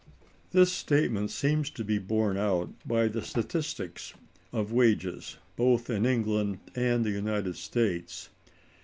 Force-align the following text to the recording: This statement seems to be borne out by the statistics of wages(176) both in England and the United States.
This 0.49 0.73
statement 0.73 1.29
seems 1.29 1.69
to 1.69 1.83
be 1.83 1.99
borne 1.99 2.35
out 2.35 2.73
by 2.87 3.07
the 3.07 3.21
statistics 3.21 4.15
of 4.51 4.71
wages(176) 4.71 5.37
both 5.55 5.91
in 5.91 6.07
England 6.07 6.57
and 6.73 7.05
the 7.05 7.11
United 7.11 7.55
States. 7.55 8.29